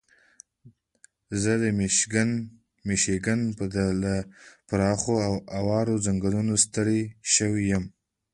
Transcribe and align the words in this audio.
زه 1.41 1.51
د 1.63 1.65
میشیګن 2.87 3.39
له 4.03 4.13
پراخو 4.67 5.15
اوارو 5.59 5.95
ځنګلونو 6.05 6.53
ستړی 6.63 6.99
شوی 7.33 7.63
یم. 7.71 7.85